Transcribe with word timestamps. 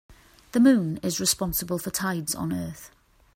The 0.53 0.59
moon 0.59 0.97
is 1.03 1.19
responsible 1.19 1.77
for 1.77 1.91
tides 1.91 2.33
on 2.33 2.51
earth. 2.51 2.89